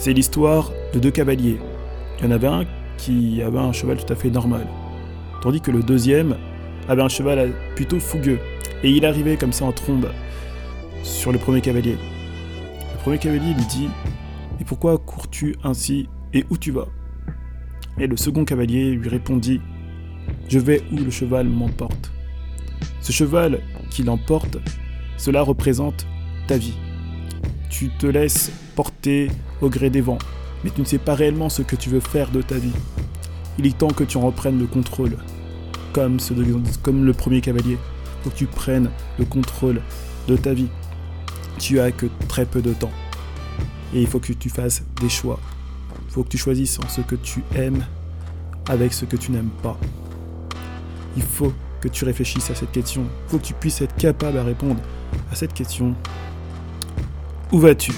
C'est 0.00 0.14
l'histoire 0.14 0.72
de 0.94 0.98
deux 0.98 1.10
cavaliers. 1.10 1.58
Il 2.18 2.24
y 2.24 2.28
en 2.28 2.30
avait 2.30 2.46
un 2.46 2.64
qui 2.96 3.42
avait 3.42 3.58
un 3.58 3.70
cheval 3.70 3.98
tout 3.98 4.10
à 4.10 4.16
fait 4.16 4.30
normal, 4.30 4.66
tandis 5.42 5.60
que 5.60 5.70
le 5.70 5.82
deuxième 5.82 6.38
avait 6.88 7.02
un 7.02 7.10
cheval 7.10 7.52
plutôt 7.76 8.00
fougueux. 8.00 8.38
Et 8.82 8.88
il 8.88 9.04
arrivait 9.04 9.36
comme 9.36 9.52
ça 9.52 9.66
en 9.66 9.72
trombe 9.72 10.08
sur 11.02 11.32
le 11.32 11.38
premier 11.38 11.60
cavalier. 11.60 11.98
Le 12.94 12.98
premier 13.02 13.18
cavalier 13.18 13.52
lui 13.52 13.66
dit 13.66 13.90
Et 14.58 14.64
pourquoi 14.64 14.96
cours-tu 14.96 15.56
ainsi 15.64 16.08
et 16.32 16.46
où 16.48 16.56
tu 16.56 16.70
vas? 16.70 16.88
Et 17.98 18.06
le 18.06 18.16
second 18.16 18.46
cavalier 18.46 18.92
lui 18.92 19.10
répondit 19.10 19.60
Je 20.48 20.58
vais 20.58 20.80
où 20.92 20.96
le 20.96 21.10
cheval 21.10 21.46
m'emporte. 21.46 22.10
Ce 23.02 23.12
cheval 23.12 23.60
qui 23.90 24.02
l'emporte, 24.02 24.56
cela 25.18 25.42
représente 25.42 26.06
ta 26.46 26.56
vie. 26.56 26.78
Tu 27.70 27.88
te 27.88 28.06
laisses 28.06 28.50
porter 28.74 29.30
au 29.62 29.68
gré 29.70 29.88
des 29.90 30.00
vents, 30.00 30.18
mais 30.64 30.70
tu 30.70 30.80
ne 30.80 30.86
sais 30.86 30.98
pas 30.98 31.14
réellement 31.14 31.48
ce 31.48 31.62
que 31.62 31.76
tu 31.76 31.88
veux 31.88 32.00
faire 32.00 32.30
de 32.30 32.42
ta 32.42 32.56
vie. 32.56 32.72
Il 33.58 33.66
est 33.66 33.78
temps 33.78 33.88
que 33.88 34.04
tu 34.04 34.18
en 34.18 34.22
reprennes 34.22 34.58
le 34.58 34.66
contrôle, 34.66 35.16
comme, 35.92 36.18
le 36.18 37.12
premier 37.12 37.40
cavalier. 37.40 37.78
Faut 38.22 38.30
que 38.30 38.36
tu 38.36 38.46
prennes 38.46 38.90
le 39.18 39.24
contrôle 39.24 39.80
de 40.28 40.36
ta 40.36 40.52
vie. 40.52 40.68
Tu 41.58 41.80
as 41.80 41.92
que 41.92 42.06
très 42.28 42.44
peu 42.44 42.60
de 42.60 42.72
temps. 42.72 42.92
Et 43.94 44.02
il 44.02 44.06
faut 44.06 44.18
que 44.18 44.32
tu 44.32 44.50
fasses 44.50 44.82
des 45.00 45.08
choix. 45.08 45.38
Il 46.08 46.12
faut 46.12 46.24
que 46.24 46.28
tu 46.28 46.38
choisisses 46.38 46.78
en 46.80 46.88
ce 46.88 47.00
que 47.00 47.14
tu 47.14 47.42
aimes 47.54 47.84
avec 48.68 48.92
ce 48.92 49.04
que 49.04 49.16
tu 49.16 49.30
n'aimes 49.32 49.50
pas. 49.62 49.78
Il 51.16 51.22
faut 51.22 51.52
que 51.80 51.88
tu 51.88 52.04
réfléchisses 52.04 52.50
à 52.50 52.54
cette 52.54 52.72
question. 52.72 53.02
Il 53.02 53.30
faut 53.30 53.38
que 53.38 53.46
tu 53.46 53.54
puisses 53.54 53.80
être 53.80 53.94
capable 53.96 54.38
à 54.38 54.44
répondre 54.44 54.80
à 55.30 55.34
cette 55.34 55.54
question. 55.54 55.94
Où 57.52 57.58
vas-tu? 57.58 57.92